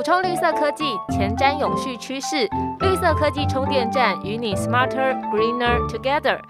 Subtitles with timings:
[0.00, 2.48] 补充绿色科技，前瞻永续趋势，
[2.80, 6.40] 绿色科技充电站与你 smarter greener together。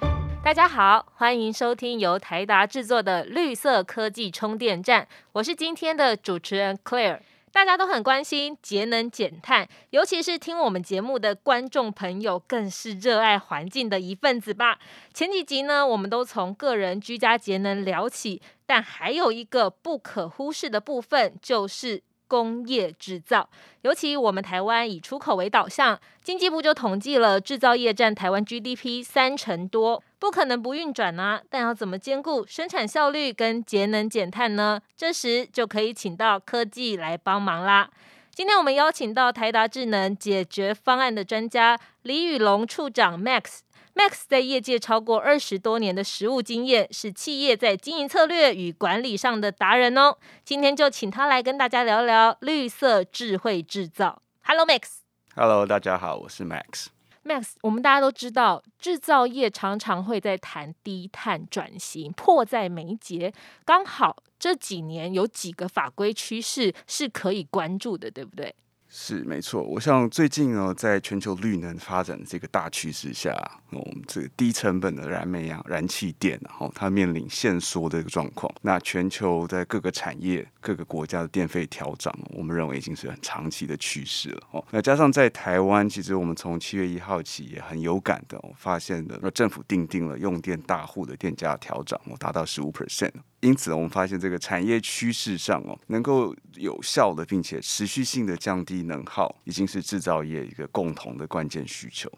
[0.45, 7.19] 大家好，欢迎收听由台达制作的绿色科技充电站，我是今天的主持人 Claire。
[7.51, 14.79] 大家都很关心节能减碳，尤其是听我们节目的观众朋友，更是热爱环境的一份子吧。
[15.13, 23.51] 前几集呢，我们都从个人居家节能聊起，但还有一个不可忽视的部分，就是工业制造。
[23.83, 30.01] 尤其我们台湾以出口为导向，经济部就统计了制造业占台湾 GDP 三成多。
[30.21, 31.41] 不可能不运转啊！
[31.49, 34.81] 但要怎么兼顾生产效率跟节能减碳呢？
[34.95, 37.91] 这时就可以请到科技来帮忙啦。
[38.33, 43.61] 今天我们邀请到台达智能解决方案的专家李宇龙处长 Max。
[44.01, 50.17] Max 在业界超过二十多年的实务经验，是企业在经营策略与管理上的达人哦。
[50.43, 54.23] 今天就请他来跟大家聊聊绿色智慧制造。
[54.43, 55.01] Hello Max。
[55.37, 56.87] Hello，大家好，我是 Max。
[57.27, 63.35] Max，我们大家都知道，制造业常常会在谈低碳转型，迫在眉睫。
[63.67, 68.55] 刚好这几年有几个法规趋势是可以关注的，对不对？
[68.93, 73.33] 是没错，我像最近呢，在全球绿能发展的这个大趋势下，
[73.71, 78.53] 我们这个低成本的燃煤啊、燃气电，然后它面临限缩的一个状况。
[78.63, 84.43] 那全球在各个产业、各个国家的电费调涨，我们认为已经是很长期的趋势了。
[84.51, 93.13] 哦，那加上在台湾，其实我们从七月一号起也很有感的发现的，那政府定定了用电大户的电价调涨，哦，达到十五 percent。
[93.41, 102.11] 因此，我们发现这个产业趋势上哦，能够有效的并且持续性的降低能耗，已经是制造业一个共同的关键需求。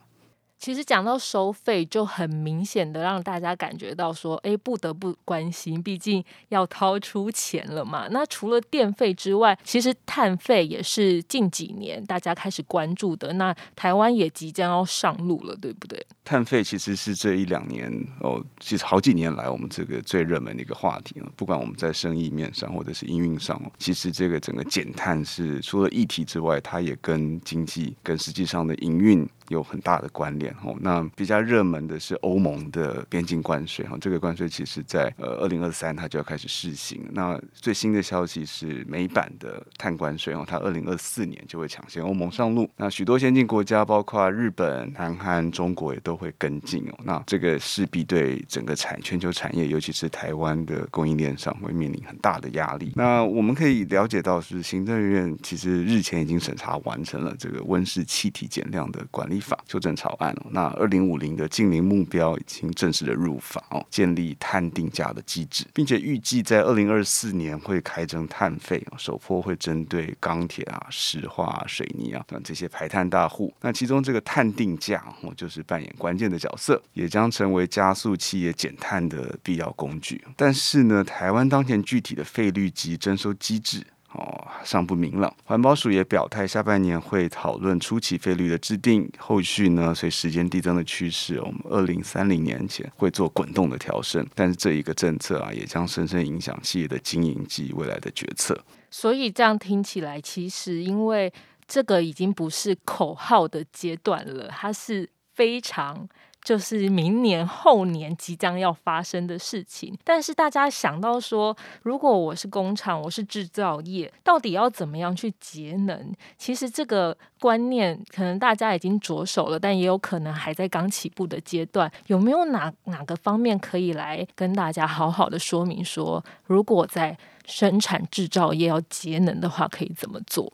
[0.63, 8.07] 其实讲到收费，就很明显的让大家感觉到说，哎，不得不关心，毕竟要掏出钱了嘛。
[8.13, 13.33] 那除了电费之外，其实碳费也是近几年大家开始关注的。
[13.33, 16.01] 那台湾也即将要上路了，对不对？
[16.25, 21.29] 碳费其实是这一两年哦，其实好几年来我们这个最热门的一个话题了。
[21.35, 29.29] 不管我们在生意面上或者是营运上，其实这个整个减碳是除了议题之外，它也跟经济跟实际上的营运。
[29.53, 30.75] 有很大的关联哦。
[30.81, 37.01] 那比较热门的是欧盟的边境关税哈，这个关税其实在呃二零二三它就要开始试行。
[37.13, 42.69] 那最新的消息是美版的碳关税哦，它二零二四年就会抢先欧盟上路。
[42.77, 46.99] 那许多先进国家，包括日本、南韩、中国也都会跟进哦。
[47.05, 52.93] 那这个势必对整个产全球产业，尤其是台湾的供应链上会面临很大的压力。
[52.97, 59.42] 那我们可以了解到，是行政院其实日前已经审查完成了这个温室气体减量的管理。
[59.43, 73.53] 法修正草案哦，那二零五零的近零目标已经正式的入法哦，建立碳定价的机制，并且预计在二零二四年会开征碳费，首波会针对钢铁啊、石化、水泥啊等这些排碳大户。
[73.61, 80.25] 那其中这个碳定价哦，就是扮演关键的角色，也将成为加速企业减碳的必要工具。
[80.37, 83.85] 但是呢，台湾当前具体的费率及征收机制。
[84.15, 85.35] 哦，尚不明朗。
[85.45, 94.27] 环保署也表态，下半年会讨论初期费率的制定，后续呢，随时间递增的趋势，我们二零三零年前会做滚动的调升。
[94.35, 98.59] 但是这一个政策啊，也将深深影响企业的经营及未来的决策。
[98.91, 101.33] 所以这样听起来，其实因为
[101.67, 106.09] 这个已经不是口号的阶段了，它是非常。
[106.43, 116.13] 就是明年后年即将要发生的事情，但是大家想到说，如果我是工厂，我是制造业，到底要怎么样去节能？
[116.37, 121.91] 其实这个观念可能大家已经着手了，但也有可能还在刚起步的阶段。
[122.09, 127.17] 有没有哪哪个方面可以来跟大家好好的说明说，如果在
[127.47, 130.53] 生产制造业要节能的话，可以怎么做？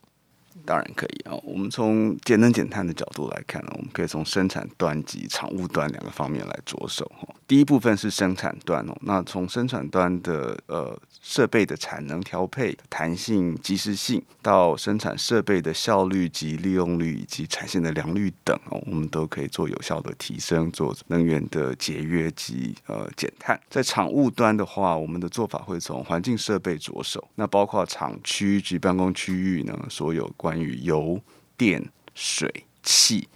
[0.68, 1.32] 当然可以啊！
[1.44, 7.26] 我们从节能减碳的角度来看呢，我们可以从生产端及产物端两个方面来着手哈。
[7.48, 23.58] 第一部分是生产端哦，那从生产端的呃设备的产能调配、弹性、及时性，到生产设备的效率及利用率以及产线的良率等哦，我们都可以做有效的提升，做能源的节约及呃减碳。
[23.70, 31.18] 在厂务端的话，我们的做法会从环境设备着手，那包括厂区及办公区域呢，所有关于油、
[31.56, 31.82] 电、
[32.14, 33.26] 水、气。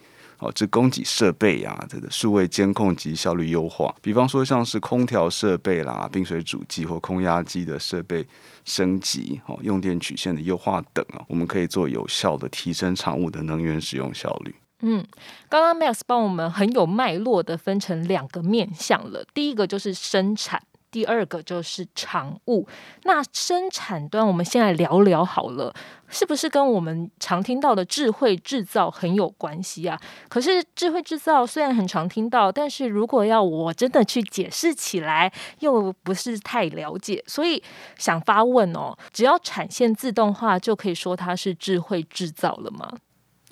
[0.42, 8.26] 哦，这供给设备啊，这个数位监控及效率优化，比方说像是空调设备啦、冰水主机或空压机的设备
[8.64, 14.54] 升级，哦，用电曲线的优化等啊，我们可以做有效的提升厂务的能源使用效率。
[14.80, 15.06] 嗯，
[15.48, 20.60] 刚刚 Max 帮我们很有脉络的分成两个面向了，第一个就是生产。
[20.92, 22.68] 第二个就是产物。
[23.02, 25.74] 那生产端，我们先来聊聊好了，
[26.08, 29.98] 是不是跟我们常听到的智慧制造很有关系啊？
[30.28, 37.60] 可是智慧制造虽然很常听到，但是如果要我真的去解释起来，又不是太了解，所以
[37.96, 42.92] 想发问哦：只要产线自动化，就可以说它是智慧制造了吗？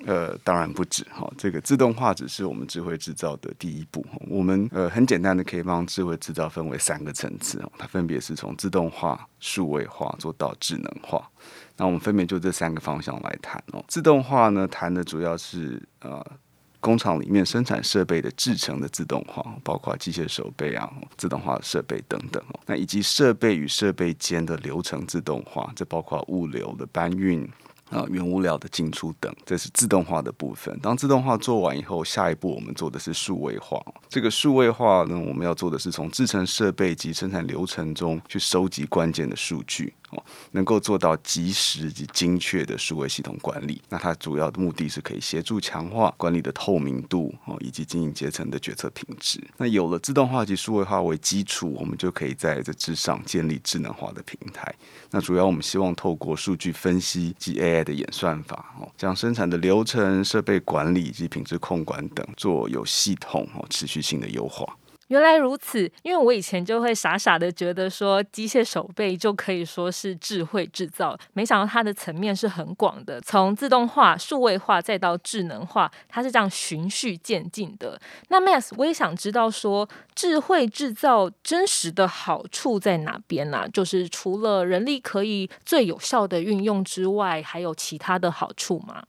[0.05, 4.05] 呃，当然不止哈，这个自动化只是我们智慧制造的第一步。
[4.27, 11.29] 我们呃很简单的可以帮智慧制造分为三个层次哦，它分别是从自动化、数位化做到智能化。
[11.77, 13.83] 那我们分别就这三个方向来谈哦。
[13.87, 16.25] 自动化呢，谈的主要是呃
[16.79, 22.59] 工厂里面生产设备的制成的自动化，包括机械手背啊、自动化设备等等哦。
[22.65, 27.47] 那以及设备与设备间的流程自动化，这包括物流的搬运。
[27.91, 30.77] 啊，原物料的进出等，这是自动化的部分。
[30.81, 33.79] 当自动化做完以后，下一步我们做的是数位化。
[34.09, 39.93] 这个数位化呢，我们要做的是从制成设备及生产流程中去收集关键的数据。
[40.11, 49.41] 哦，能够做到及时及精确的数位系统管理，那它主要的目的是可以协助强化管理的透明度哦，以及经营阶层的决策品质。
[49.57, 54.73] 那有了自动化及数位化为基础，我们就可以在这之上建立智能化的平台。
[55.09, 64.77] 那主要我们希望透过数据分析及 AI 的演算法哦，将生产的流程、设备管理及品质控管等做有系统哦、持续性的优化。
[65.11, 77.99] 原来如此，因为我以前就会傻傻的觉得说机械手背就可以说是智慧制造，没想到它的层面是很广的，从自动化、数位化再到智能化，它是这样循序渐进的。
[78.29, 79.85] 那 Mass，我也想知道说
[80.15, 83.67] 智慧制造真实的好处在哪边呢？
[83.67, 89.03] 就是除了人力可以最有效的运用之外，还有其他的好处吗？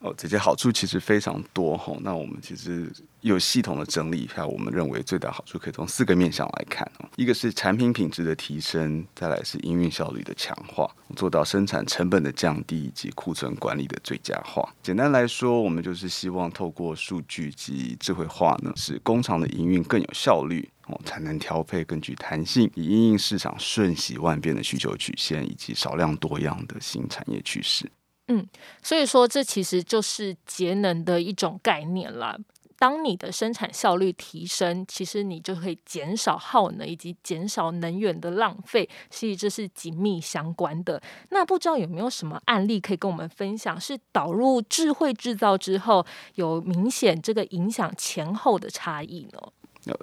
[0.00, 1.92] 哦，这些好处其实非常多哈。
[2.02, 2.88] 那我们其实
[3.20, 7.08] 有系统的整理一下，我们认为最大好处可以从四个面向来看哦。
[7.16, 14.72] 一个是产品品质的提升，再来是营运效率的强化，做到生产成本的降低以及库存管理的最佳化。
[14.82, 27.90] 简单来说，我们就是希望透过数据及智慧化呢，使工厂的营运更有效率哦，才能调配更具弹性，以应应市场瞬息万变的需求曲线以及少量多样的新产业趋势。
[28.28, 28.46] 嗯，
[28.82, 32.36] 所以说这其实就是节能的一种概念啦。
[32.80, 41.02] 当你的生产效率提升，其实你就可以减少耗能以及减少能源的浪费，所以这是紧密相关的。
[41.30, 49.40] 那不知道有没有什么案例可以跟我们分享，是导入智慧制造之后有明显这个影响前后的差异呢？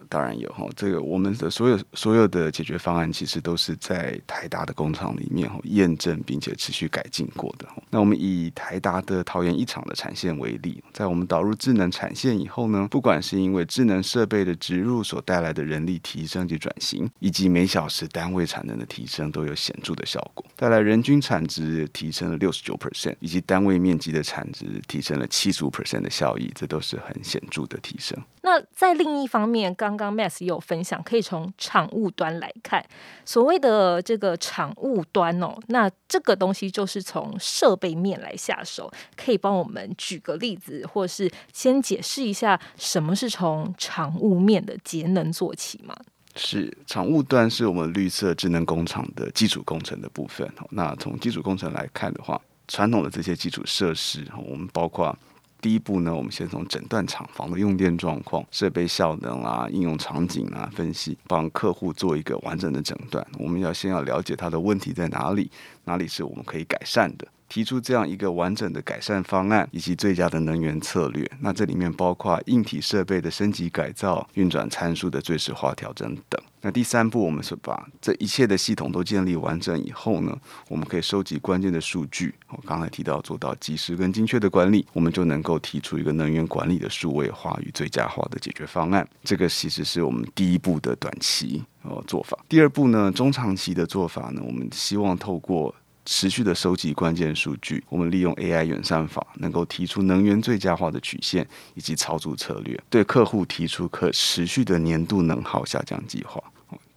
[0.10, 7.68] 当然有哈，这个我们的所有所有的解决方案，其实都是在台达的工厂里面哈验证并且持续改进过的。
[7.90, 28.18] 那我们以台达的桃园一厂的产线为例，在我们导入智能产线以后呢，不管是因为智能设备的植入所带来的人力提升及转型，以及每小时单位产能的提升，都有显著的效果，带来人均产值提升了六十九 percent，以及单位面积的产值提升了七十五 percent 的效益，这都是很显著的提升。
[28.46, 32.86] 那在另一方面，刚刚 Max 也有分享，可以从产物端来看，
[33.26, 45.96] 所谓的这个产物端哦，那这个东西就是从设备面来下手，可以帮我们举个例子，或是先解释一下什么是从产物面的节能做起吗？
[46.36, 50.48] 是，产物端是我们绿色智能工厂的基础工程的部分。
[50.70, 55.18] 那从基础工程来看的话，传统的这些基础设施，我们包括。
[55.66, 63.26] 第一步呢，我们先从诊断厂房的用电状况、设备效能啊、应用场景啊分析，帮客户做一个完整的诊断。
[63.40, 65.50] 我们要先要了解他的问题在哪里，
[65.86, 67.28] 哪里是我们可以改善的。
[67.56, 71.26] 提出这样一个完整的改善方案，以及最佳的能源策略。
[71.40, 76.38] 那这里面包括硬体设备的升级改造、运转参数的最适化调整等。
[76.60, 82.36] 那第三步，我们是把这一切的系统都建立完整以后呢，我们可以收集关键的数据。
[82.50, 89.08] 我刚才提到做到及时跟精确的管理，我们就能够提出一个能源管理的数位化与最佳化的解决方案。
[89.24, 92.38] 这个其实是我们第一步的短期呃做法。
[92.50, 95.74] 第二步呢，中长期的做法呢，我们希望透过
[96.06, 106.42] 持续的收集关键数据，我们利用 AI 远算法，能够提出能源最佳化的曲线以及操作策略，对客户提出可持续的年度能耗下降计划。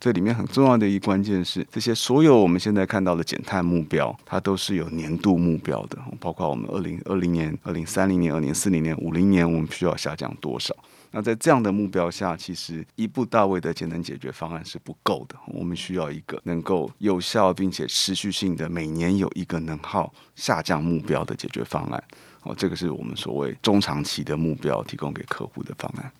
[0.01, 10.73] 这里面很重要的一关键是，这些所有我们现在看到的减碳目标，它都是有年度目标的，包括我们二零二零年、二零三零年、二零四零年、五零年，我们需要下降多少。
[11.11, 15.35] 那在这样的目标下，其实一步到位的节能解决方案是不够的。
[15.47, 22.05] 我们需要一个能够有效并且持续性的每年有一个能耗下降目标的解决方案。
[22.43, 26.13] 哦，这个是我们所谓中长期的目标，提供给客户的方案。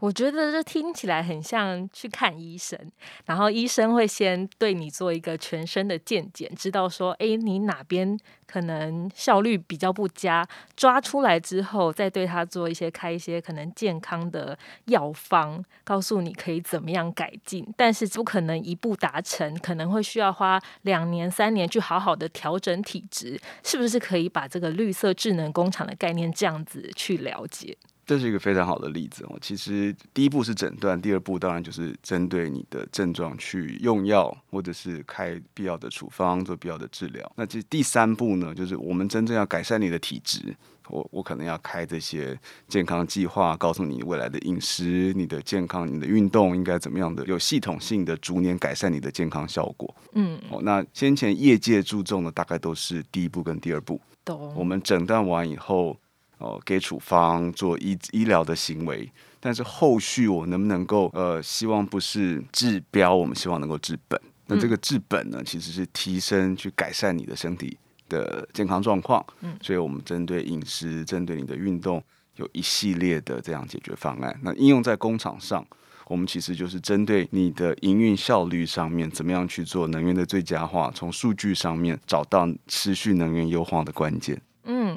[0.00, 2.78] 我觉得这听起来很像去看医生，
[3.26, 27.76] 然后医生会先对你做一个全身的健检，知道说，哎，你哪边可能效率比较不佳，抓出来之后，再对他做一些开一些可能健康的药方，告诉你可以怎么样改进，但是不可能一步达成，可能会需要花两年三年去好好的调整体质，是不是可以把这个绿色智能工厂的概念这样子去了解？
[28.10, 29.38] 这是一个非常好的例子哦。
[29.40, 37.32] 其实第一步是诊断，第二步当然就是针对你的症状去用药，或者是开必要的处方做必要的治疗。
[37.36, 40.52] 那这第三步呢，就是我们真正要改善你的体质，
[40.88, 42.36] 我我可能要开这些
[42.66, 49.94] 健康计划，告诉你未来的饮食、你的健康、你的运动应该怎么样的，有系统性的逐年改善你的健康效果。
[50.14, 54.00] 嗯，哦，那先前业界注重的大概都是第一步跟第二步。
[54.24, 54.52] 懂。
[54.56, 55.96] 我们诊断完以后。
[56.40, 64.20] 哦，给处方做医医疗的行为，但是后续我能不能够呃，希望不是治标，我们希望能够治本。
[64.46, 67.78] 那这个治本呢，其实是提升去改善你的身体
[68.08, 69.24] 的健康状况。
[69.42, 72.02] 嗯，所以我们针对饮食，针对你的运动，
[72.36, 74.36] 有一系列的这样解决方案。
[74.42, 75.64] 那应用在工厂上，
[76.06, 84.40] 我们其实就是针对你的营运效率上面，怎么样去做能源的最佳化，从数据上面找到持续能源优化的关键。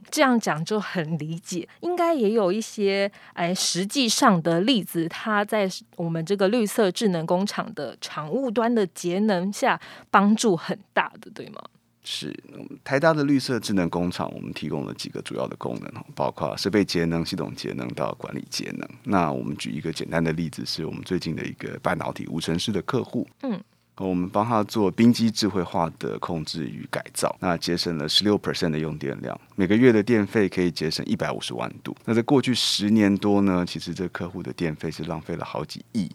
[0.04, 9.80] 嗯，这样讲就很理解，应该也有一些哎实际上的例子，它在我们这个绿色智能工厂的厂务端的节能下
[10.12, 11.62] 帮助很大的，对吗？
[12.06, 12.38] 是，
[12.84, 18.86] 台大的绿色智能工厂，我们提供了几个主要的功能包括设备节能、系统节能到管理节能。
[19.06, 23.58] 那我们举一个简单的例子，是我们最近的一个半导体无尘室的客户，嗯。
[23.98, 31.96] 我们帮他做冰机智慧化的控制与改造，那节省了十六 percent 的用电量，每个月的电费可以节省一百五十万度。
[32.04, 36.10] 那在过去十年多呢，其实这客户的电费是浪费了好几亿。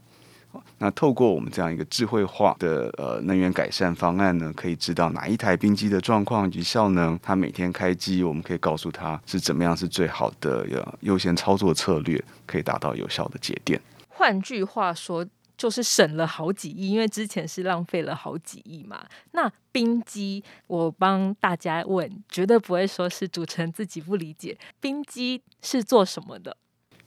[0.78, 10.66] 那透过我们这样一个智慧化的呃能源改善方案呢，可以知道哪一台冰机的状况以及效能，它每天开机，我们可以告诉他是怎么样是最好的
[11.00, 13.80] 优先操作策略，可以达到有效的节电。
[14.08, 15.24] 换句话说。
[15.58, 19.04] 就是省了好几亿，因为之前是浪费了好几亿嘛。
[19.32, 24.56] 那冰机，我帮大家问，绝对不会说是主持人自己不理解。
[24.80, 26.56] 冰机是做什么的？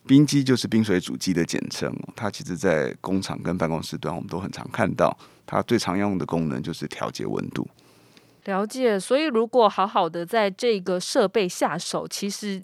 [0.06, 5.18] 冰机就是冰水主机的简称，它其实在工厂跟办公室端我们都很常看到。
[5.46, 7.68] 它最常用的功能就是调节温度。
[8.44, 12.62] 了解，所以如果好好的在这个设备下手，其实。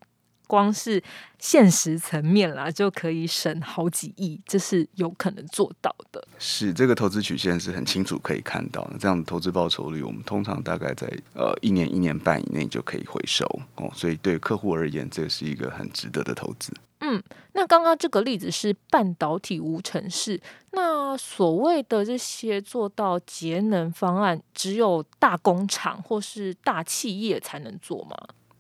[0.48, 1.02] 光是
[1.38, 6.26] 现实层面啦，就可以省好几亿，这是有可能做到的。
[6.40, 13.92] 是这个投资曲线是很清楚可以看到的，这样的投资报酬率，我们通常大概在呃一年一年半以内就可以回收哦。
[13.94, 16.74] 所以对客户而言，这是一个很值得的投资。
[17.00, 17.22] 嗯，
[17.54, 28.18] 那刚刚这个例子是半导体无尘室，那所谓的这些做到节能方案，只有大工厂或是大企业才能做吗？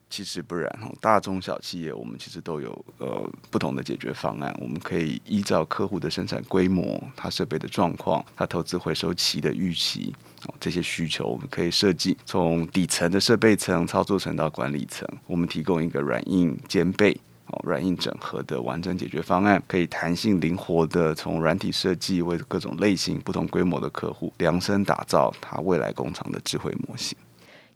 [0.09, 4.55] 其实不然哈，大中小企业我们其实都有呃不同的解决方案。
[4.59, 17.11] 我们可以依照客户的生产规模、他设备的状况、他投资回收期的预期哦这些需求，我们可以设计从底层的设备层、操作层到管理层，我们提供一个软硬兼备
[17.47, 27.17] 哦软硬整合的完整解决方案，可以弹性灵活的从软体设计为各种类型、不同规模的客户量身打造他未来工厂的智慧模型。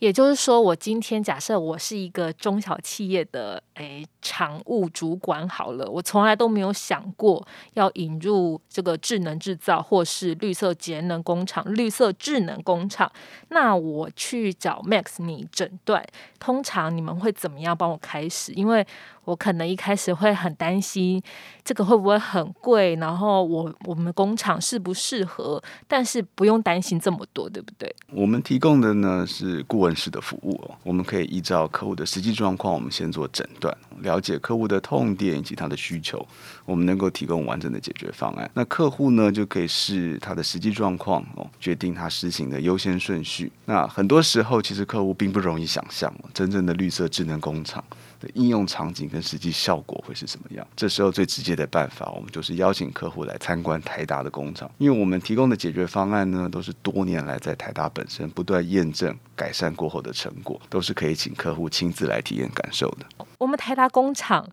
[0.01, 13.12] 也就是说，我今天假设我是一个中小企业的诶常务主管好了，我从来都没有想过要引入这个智能制造或是绿色节能工厂、绿色智能工厂。
[13.50, 16.03] 那我去找 Max 你诊断，
[16.39, 18.51] 通常你们会怎么样帮我开始？
[18.53, 18.84] 因为
[19.25, 21.22] 我可能一开始会很担心
[21.63, 25.62] 这个会不会很贵，然后我我们工厂适不适合？
[25.88, 27.96] 但是不用担心这么多，对不对？
[28.12, 36.25] 我们提供的呢是顾问式的服务哦，我们可以依照客户的实际状况，我们先做诊断，了解客户的痛点以及他的需求，
[36.65, 38.50] 我们能够提供完整的解决方案。
[38.53, 43.51] 那客户呢就可以视他的实际状况哦，决定他实行的优先顺序。
[43.65, 47.83] 那很多时候其实客户并不容易想象，真正的绿色智能工厂。
[48.21, 50.65] 的应用场景跟实际效果会是什么样？
[50.75, 63.25] 这时候最直接的办法，我们就是邀请客户来参观台达的工厂，因为我们提供的解决方案呢，都是多年来在台达本身不断验证、改善过后的成果，都是可以请客户亲自来体验感受的。
[63.39, 64.47] 我们台达工厂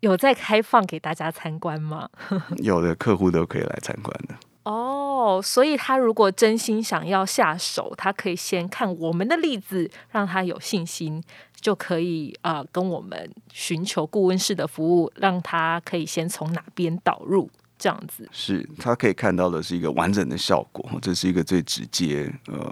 [0.00, 2.10] 有在开放给大家参观吗？
[2.56, 4.34] 有的客户都可以来参观的。
[4.64, 11.22] 哦，所以他如果真心想要下手，他可以先看我们的例子，让他有信心。
[11.60, 17.48] 就可以呃跟我们寻求顾问式的服务，让他可以先从哪边导入？
[17.78, 18.28] 这样子。
[18.30, 22.70] 是他可以看到的是一个完整的效果，这是一个最直接，呃，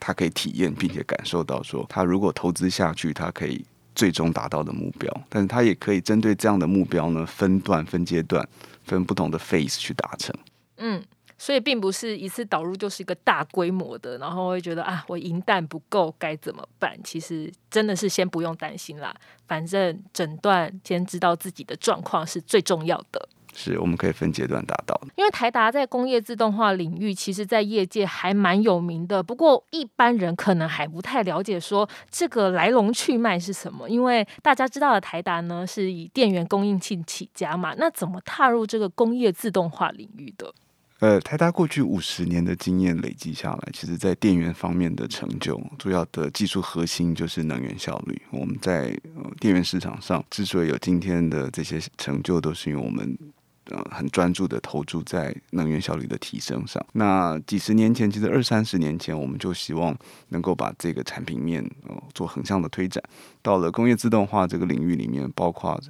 [0.00, 8.44] 他可以体验并且感受到说，他如果投资下去，他可以最终达到的目标，但是他也可以针对这样的目标呢，分段、分阶段、
[8.82, 10.34] 分不同的 phase 去达成。
[10.78, 11.00] 嗯。
[11.42, 16.96] 所以并不是一次导入就是一个大规模的，然后会觉得啊，我银弹不够该怎么办？
[17.02, 19.12] 其实真的是先不用担心啦，
[19.48, 23.28] 反正诊断先知道自己的状况是最重要的。
[23.54, 24.98] 是，我们可以分阶段达到。
[25.16, 29.20] 因为台达在工业自动化领域，其实在业界还蛮有名的。
[29.20, 33.90] 不过一般人可能还不太了解说这个来龙去脉是什么。
[33.90, 40.54] 因为大家知道的台达呢，是以电源供应器起家嘛，那怎么踏入这个工业自动化领域的？
[41.02, 48.22] 呃，台达过去五十年的经验累积下来，其实在电源方面的成就，主要的技术核心就是能源效率。
[48.30, 48.96] 我们在
[49.40, 53.18] 电源市场上之所以有今天的这些成就，都是因为我们
[53.64, 56.80] 呃很专注的投注在能源效率的提升上。
[56.92, 59.92] 那几十年前，其实二三十年前，我们就希望
[60.28, 63.02] 能够把这个产品面呃做横向的推展，
[63.42, 65.82] 到了工业自动化这个领域里面，包括。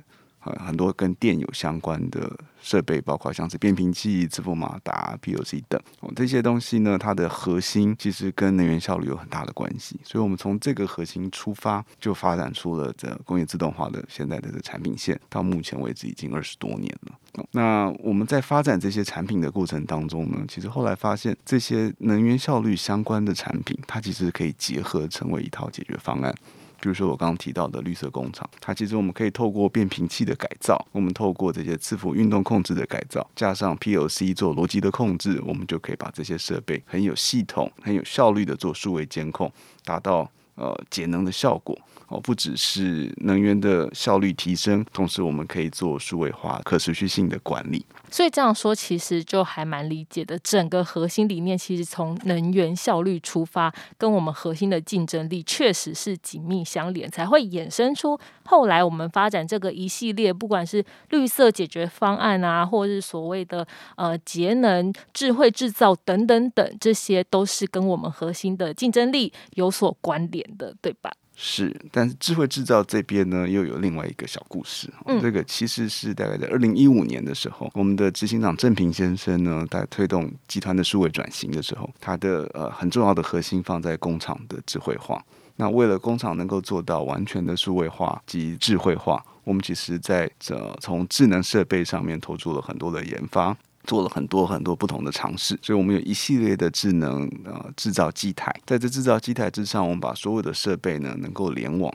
[0.44, 2.30] 呃，很多跟电有相关的
[2.60, 5.80] 设备，包括像是变频器、支付马达、PLC 等，
[6.16, 10.00] 这些东西呢，它的核心其实跟能源效率有很大的关系。
[10.02, 15.18] 所以，我们从这个核心出发，就发展出了这工业自动化的现在的这产品线。
[15.28, 17.44] 到目前为止，已经二十多年了。
[17.52, 26.34] 那我们在发展这些产品的过程当中呢，其实后来发现，这些能源效率相关的产品，它其实可以结合成为一套解决方案。
[26.82, 39.48] 比如说我刚刚提到的绿色工厂，它其实我们可以透过变频器的改造，我们透过这些伺服运动控制的改造，加上 PLC 做逻辑的控制，我们就可以把这些设备很有系统、很有效率的做数位监控，
[39.84, 41.78] 达到呃节能的效果。
[42.12, 47.84] 哦，不只是能源的效率提升，同时我们可以做数位化、可持续性的管理。
[48.10, 50.38] 所以这样说，其实就还蛮理解的。
[50.40, 71.10] 整个核心理念其实从能源效率出发，跟我们核心的竞争力确实是紧密相连，才会衍生出后来我们发展这个一系列，不管是绿色解决方案啊，或是所谓的呃节能、智慧制造等等等，这些都是跟我们核心的竞争力有所关联的，对吧？
[71.44, 74.88] 是，但是智慧制造这边呢，又有另外一个小故事。
[75.06, 85.20] 嗯，这个其实是大概在二零一五年的时候，我们的执行长郑平先生呢，在推动集团的数位转型的时候，他的呃很重要的核心放在工厂的智慧化。
[85.56, 93.56] 那为了工厂能够做到完全的数位化及智慧化，我们其实在这从智能设备上面投入了很多的研发。
[93.84, 101.92] 做了很多很多不同的尝试，所以我们有一系列的智能呃制造机台，在这制造机台之上，我们把所有的设备呢能够联网，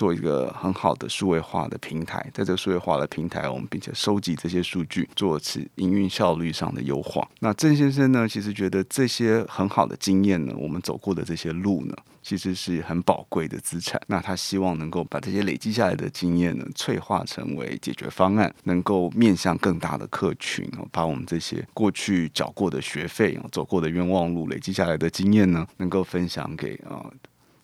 [0.00, 2.18] 做一个很好的数位化的平台。
[2.32, 7.28] 在这个数位化的平台，我们并且收集这些数据，做此营运效率上的优化。
[7.40, 11.94] 那郑先生呢，其实觉得这些很好的经验呢，我们走过的这些路呢。
[12.22, 13.98] 其实是很宝贵的资产。
[14.06, 27.04] 那他希望能够把这些累积下来的经验呢，催化成为解决方案，能够面向更大的客群，把我们这些过去缴过的学费、走过的冤枉路、累积下来的经验呢，能够分享给啊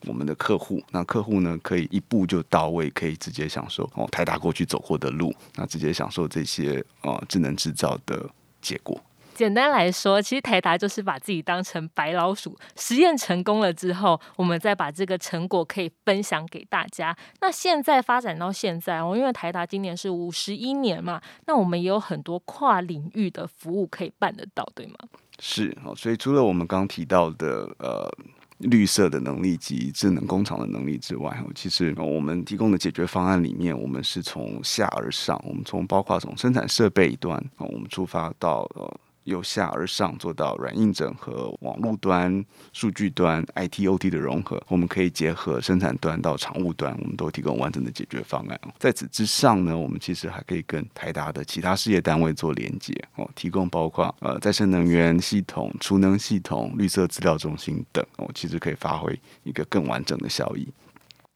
[0.06, 0.82] 我们的客户。
[0.90, 8.28] 那客户呢，可以一步就到位，可以直接享受哦台达过去走过的路，那直接享受这些呃智能制造的
[8.60, 8.98] 结果。
[9.34, 17.14] 简单来说，其实台达就是把自己当成白老鼠，实验成功了之后，我们再把这个成果可以分享给大家。
[17.42, 24.94] 那现在发展到现在哦，因为台达今年是五十一年嘛，那我们也有很多跨领域的服务可以办得到，对吗？
[25.38, 28.10] 是哦，所以除了我们刚提到的呃
[28.58, 39.00] 绿色的能力及智能工厂的能力之外，其实我们提供的解决方案里面，我们是从下而上，我们从包括从生产设备端啊，我们出发到呃。
[39.26, 48.58] 由下而上做到软硬整合，网络端、数据端、ITOT 的融合，我们可以结合生产端到厂务端，我们都提供完整的解决方案。
[48.78, 60.66] 在此之上呢，我们其实还可以跟台达的其他事业单位做连接哦，提供包括呃再生能源系统、储能系统、绿色资料中心等哦，其实可以发挥一个更完整的效益。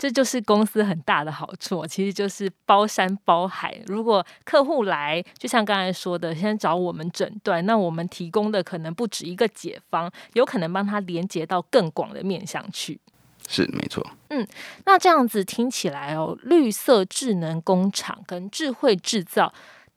[0.00, 3.78] 这就是公司很大的好处，其实就是包山包海。
[3.86, 12.98] 如果客户来，就像刚才说的，先找我们诊断，那我们提供的可能不止一个解方，有可能帮他连接到更广的面向去。
[13.46, 14.02] 是没错。
[14.30, 14.48] 嗯，
[14.86, 19.52] 那这样子听起来哦，绿色智能工厂跟智慧制造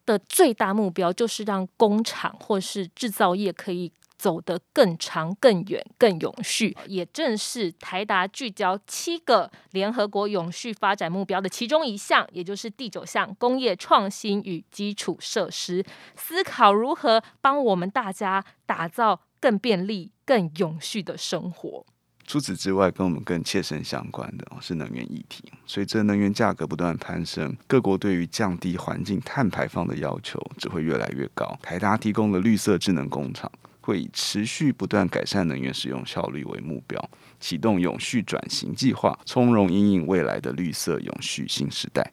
[0.05, 3.89] 的最大目标，就是让工厂或是制造业可以。
[4.23, 6.73] 走得更长、更远、更永续。
[6.87, 15.83] 也正是台达聚焦七个联合国永续发展目标的其中一项，也就是第九项工业创新与基础设施，
[16.15, 21.85] 思考如何帮我们大家打造更便利、更永续的生活。
[22.25, 25.43] 除此之外，跟我们更切身相关的是能源议题。
[25.65, 31.59] 随着能源价格不断攀升，各国对于降低环境碳排放的要求只会越来越高。
[31.61, 33.51] 台达提供的绿色智能工厂，
[33.83, 42.11] 会以持续不断改善能源使用效率为目标，启动永续转型计划，从容应应未来的绿色永续新时代。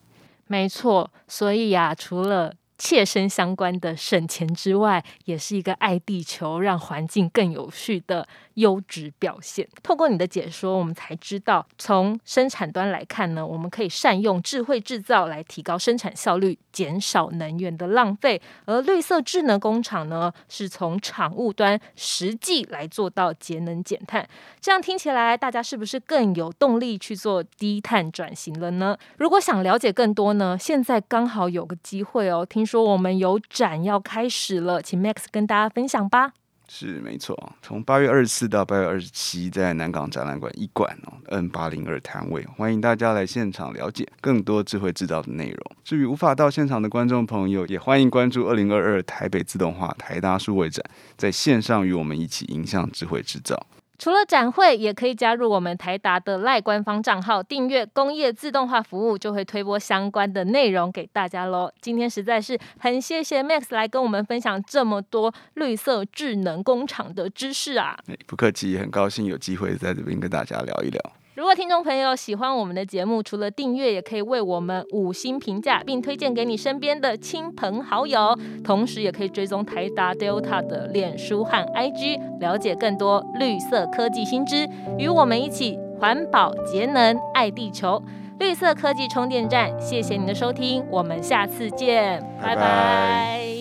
[0.49, 9.69] 没错，所以呀，除了切身相关的省钱之外，也是一个爱地球、让环境更有序的优质表现。
[9.83, 24.27] 透过你的解说，我们才知道，从生产端来看呢，我们可以善用智慧制造来提高生产效率，减少能源的浪费；而绿色智能工厂呢，是从产物端实际来做到节能减碳。
[24.59, 28.97] 这样听起来，大家是不是更有动力去做低碳转型了呢？
[29.19, 32.65] 如果想了解更多呢，现在刚好有个机会哦，听。
[32.71, 36.35] 说我们有展要开始了，请 Max 跟大家分享吧。
[36.69, 45.59] 是没错，从八月二十四到八月二十七，在南港展览馆一馆哦，N 八零二摊位，欢迎大家来现场了解更多智慧制造的内容。
[45.83, 50.81] 至于无法到现场的观众朋友，也欢迎关注二零二二台北自动化台大数位展，
[51.17, 53.67] 在线上与我们一起影响智慧制造。
[54.01, 61.71] 除了展会，也可以加入我们台达的赖官方账号，订阅工业自动化服务，就会推播相关的内容给大家喽。
[61.83, 67.99] 今天实在是很谢谢 Max 来跟我们分享这么多绿色智能工厂的知识啊！
[68.27, 70.99] 不客气，很高兴有机会在这边跟大家聊一聊。
[71.41, 78.39] 如果听众朋友喜欢我们的节目，除了订阅，也可以为我们五星评价，并推荐给你身边的亲朋好友。
[78.63, 88.03] 同时，也可以追踪台达 Delta 的脸书和 IG，了解更多绿色科技新知，与我们一起环保节能爱地球。
[88.39, 93.60] 绿色科技充电站，谢谢您的收听，我们下次见，拜拜。